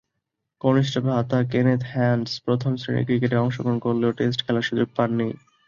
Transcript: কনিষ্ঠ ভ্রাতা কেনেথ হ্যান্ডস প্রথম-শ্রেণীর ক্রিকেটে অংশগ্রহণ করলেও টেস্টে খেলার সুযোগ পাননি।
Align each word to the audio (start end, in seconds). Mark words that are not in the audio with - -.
কনিষ্ঠ 0.61 0.93
ভ্রাতা 1.05 1.39
কেনেথ 1.51 1.81
হ্যান্ডস 1.91 2.31
প্রথম-শ্রেণীর 2.45 3.07
ক্রিকেটে 3.07 3.37
অংশগ্রহণ 3.37 3.77
করলেও 3.85 4.15
টেস্টে 4.17 4.43
খেলার 4.45 4.67
সুযোগ 4.69 4.87
পাননি। 4.97 5.27